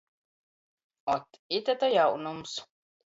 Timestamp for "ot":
1.15-1.39